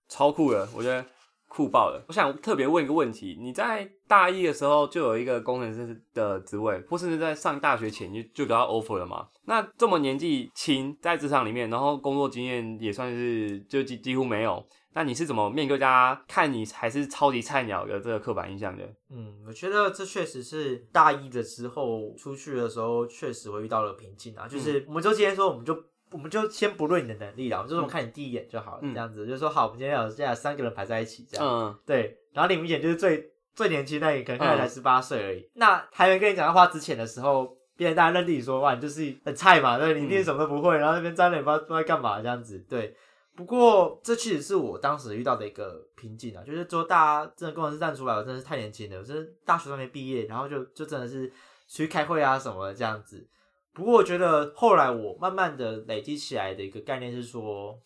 [0.08, 1.04] 超酷的，我觉得
[1.48, 2.04] 酷爆了。
[2.06, 9.26] 我想特别问一个问题：你在大一的时候就有一个工程师的职位，或甚至在上大学前就就得到 offer 了吗？
[9.46, 14.64] 那这么年纪轻，在职场里面，然后工作经验也算是就几几乎没有，
[14.96, 18.82] 那你是怎么面对大家看你还是超级菜鸟的这个刻板印象的？
[19.10, 24.48] 嗯，我觉得这确实是大一的时候出去的时候，确实会遇到了瓶颈啊。
[24.48, 32.16] 就是我们就今天说，我们就我们就先不论你的能力啦，我们就说看你第一眼就好了，嗯这样子就是说好，我们今天有现在三个人排在一起，这样、嗯对。
[32.32, 35.46] 然后你明显就是最最年轻那一个，可能看起来才嗯十八岁而已。
[35.56, 42.96] 那还没跟你讲到话之前的时候，别人大家认定你说哇，你就是很菜嘛，对，你一定什么都不会，然后那边沾了也不知道不知道干嘛这样子，对。
[43.36, 51.28] 不过这其实是我当时遇到的一个瓶颈啊，就是说大家真的工程师站出来，我真的是太年轻了，我真的大学都没毕业，然后就就真的是
[51.68, 53.28] 出去开会啊什么的这样子。
[53.74, 57.78] 不过我觉得后来我慢慢的累积起来的一个概念是说，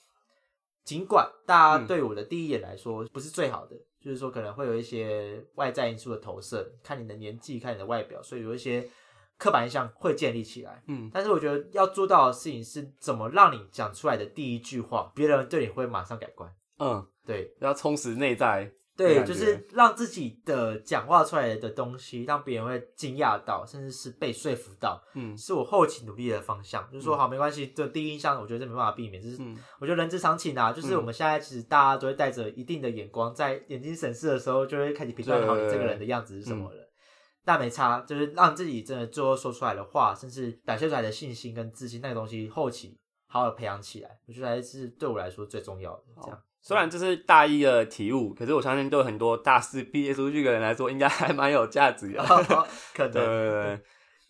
[0.85, 8.89] 尽管大家对我的第一眼来说不是最好的，就是说可能会有一些外在因素的投射，看你的年纪，看你的外表，所以有一些
[9.41, 10.81] 刻板印象会建立起来。
[10.87, 16.49] 嗯但是我觉得要做到的事情是怎么让你讲出来的第一句话，别人对你会马上改观。
[16.79, 18.71] 嗯，对要充实内在。
[18.97, 26.87] 对，就是让自己的讲话出来的东西，让别人会惊讶到，甚至是被说服到，嗯是我后期努力的方向。
[26.93, 30.71] 就是说，好，没关系，这第一印象，我觉得这没办法避免，就是嗯我觉得人之常情啊。
[30.71, 36.90] 就是我们现在其实大家都会带着一定的眼光，在眼睛审视的时候，就会开始评断好你这个人的样子是什么了。
[37.45, 46.03] 但没差，就是让自己真的最后说出来的话，甚至展现出来的信心跟自信，那个东西后期好好培养起来，我觉得还是对我来说最重要的。
[46.23, 52.23] 这样，虽然这是大一的体悟，可是我相信对很多大四毕业出去的人来说，应该还蛮有价值的。
[52.95, 53.81] 可能对。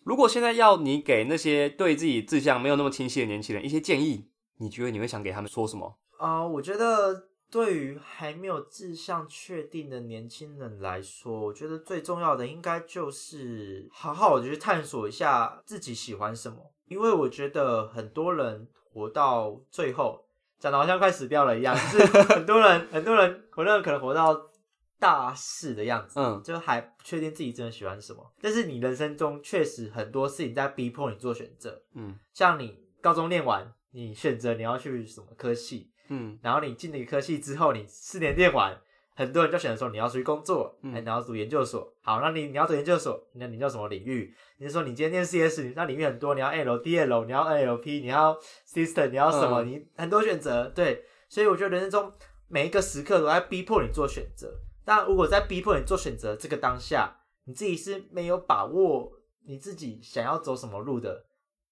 [0.03, 5.99] 如果现在要你给那些对自己志向没有那么清晰的年轻人一些建议，你觉得你会想给他们说什么？
[6.17, 20.23] 啊、我觉得对于还没有志向确定的年轻人来说，我觉得最重要的应该就是好好的去探索一下自己喜欢什么，因为我觉得很多人活到最后，
[20.59, 24.49] 讲的好像快死掉了一样，就是 很多人很多人可能可能活到
[24.97, 35.91] 大四的样子，嗯就还不确定自己真的喜欢什么，但是你人生中确实很多事情在逼迫你做选择，嗯像你高中念完，你选择你要去什么科系。
[36.13, 38.77] 嗯然后你进了一个科系之后，你四年念完，
[39.15, 41.93] 很多人就选择说你要出去工作，嗯哎、你要读研究所。
[42.01, 44.35] 好，那你你要读研究所，那你要什么领域？
[44.57, 48.37] 你是说你今天念 CS，那领域很多，你要 L、DL，你要 NLP，你要
[48.67, 49.63] System，你要什么？
[49.63, 50.67] 嗯你很多选择。
[50.75, 52.11] 对，所以我觉得人生中
[52.47, 54.53] 每一个时刻都在逼迫你做选择。
[54.83, 59.13] 但如果在逼迫你做选择这个当下，你自己是没有把握
[59.45, 61.25] 你自己想要走什么路的，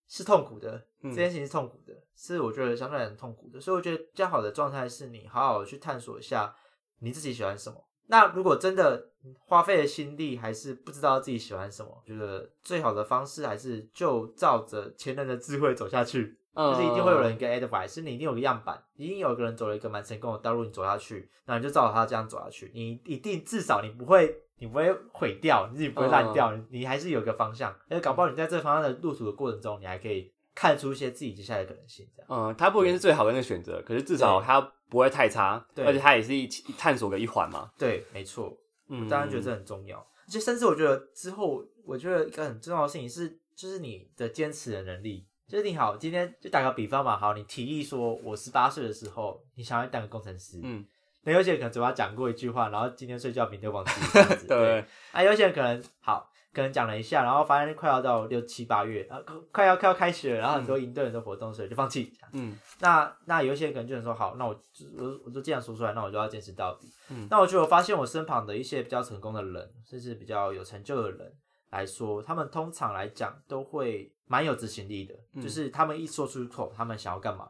[0.07, 0.85] 是痛苦的。
[1.01, 3.61] 嗯这件事情是痛苦的，是我觉得相对很痛苦的。
[3.61, 6.53] 所以我觉得比较好的状态是你好好的去探索一下
[6.99, 7.81] 你自己喜欢什么。
[8.07, 9.09] 那如果真的
[9.45, 16.35] 花费了心力，还是不知道自己喜欢什么，觉得最好的方式还是就照着前人的智慧走下去。
[16.55, 32.27] 嗯就是一定会有人给 advice，你一定有个样板，一定有一个人走了一个蛮成功的道路，你走下去，那你就照着他这样走下去，你一定至少你不会，你不会毁掉，你自己不会烂掉，你还是有一个方向，而且搞不好你在这方向的路途的过程中，你还可以看出一些自己接下来的可能性，这样。
[32.29, 37.71] 嗯，它不一定是最好的那个选择，可是至少对它不会太差，对而且它也是一起探索的一环嘛。
[37.77, 38.55] 对，没错，
[38.87, 39.97] 嗯，当然觉得这很重要。
[39.97, 45.25] 而且甚至我觉得之后，我觉得一个很重要的事情是，就是你的坚持的能力。
[45.47, 50.85] 就是你好，今天就打个比方嘛，好，你提议说，我十八岁的时候，你想要当个工程师，嗯，
[51.23, 54.45] 那有些人可能嘴巴讲过一句话，然后今天睡觉，明天忘记这样子。
[54.47, 62.11] 对，啊，有些人可能好，可能讲了一下，然后发现快要到六七八月，啊，快快要快要开学了，然后很多营队很多活动，所以就放弃。
[62.33, 66.87] 嗯那那有一些人可能就能说，好，那我就我我就这样说出来，那我就要坚持到底。
[67.09, 71.31] 嗯那我觉得我发现我身旁的一些比较成功的人，甚至比较有成就的人
[71.71, 77.47] 来说，他们通常来讲都会蛮有执行力的，嗯就是他们一说出口，他们想要干嘛，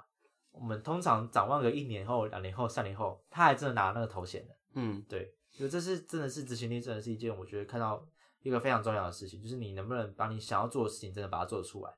[0.51, 4.55] 我们通常展望个一年后、两年后、三年后，他还真的拿那个头衔的。
[4.75, 8.05] 嗯对，所以这是真的是执行力，真的是一件我觉得看到
[8.43, 11.91] 一个非常重要的事情，就是你能不能把你想要做的事情真的把它做出来，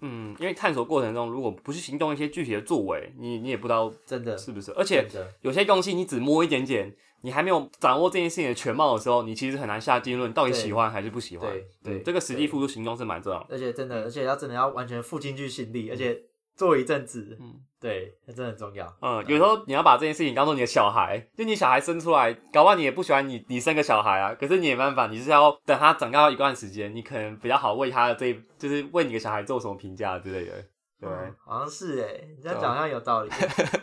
[0.00, 4.72] 嗯，因为探索过程中，如果不去行动一些具体的作为，你你也不知道真的，是不是。
[4.72, 5.08] 而且
[5.40, 11.50] 有些东西你只摸一点点，你还没有掌握这件事情的全貌的时候，你其实很难下定论，到底喜欢还是不喜欢。
[11.50, 13.46] 对对这个实际付出行动是蛮重要的。
[13.50, 16.20] 而且真的，而且要真的要完全付进去心力，而且
[16.56, 18.86] 做一阵子，嗯对，那真的很重要。
[19.02, 30.52] 嗯，有时候你要把这件事情当做你的小孩，就你小孩生出来，搞不好你也不喜欢你你生个小孩啊，可是你也没办法，你是要等他长大一段时间，你可能比较好为他的这，就是为你的小孩做什么评价之类的。
[30.98, 33.30] 对，嗯好像是哎，你这样讲好像有道理。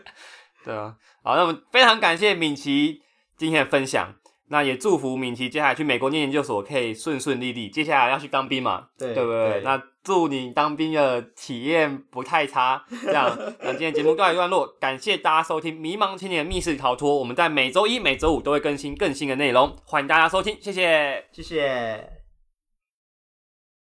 [0.66, 3.02] 对啊，好，那我们非常感谢敏琪
[3.38, 4.16] 今天的分享，
[4.48, 9.52] 那也祝福敏琪接下来去美国念研究所可以顺顺利利，接下来要去当兵嘛，对对不对？
[9.52, 12.84] 对那祝你当兵的体验不太差。
[13.04, 21.26] 这样，那今天节目告一段落，感谢大家收听《迷茫青年密室逃脱》，我们在每周一、每周五都会更新更新的内容，欢迎大家收听，谢谢。
[21.32, 22.23] 谢谢。